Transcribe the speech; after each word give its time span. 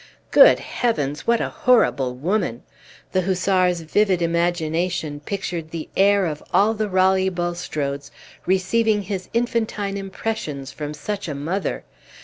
Good 0.31 0.57
heavens! 0.57 1.27
what 1.27 1.39
a 1.41 1.49
horrible 1.49 2.15
woman! 2.15 2.63
The 3.11 3.21
hussar's 3.21 3.81
vivid 3.81 4.19
imagination 4.19 5.19
pictured 5.19 5.69
the 5.69 5.89
heir 5.95 6.25
of 6.25 6.41
all 6.51 6.73
the 6.73 6.89
Raleigh 6.89 7.29
Bulstrodes 7.29 8.09
receiving 8.47 9.03
his 9.03 9.29
infantine 9.31 9.97
impressions 9.97 10.71
from 10.71 10.95
such 10.95 11.27
a 11.27 11.35
mother. 11.35 11.83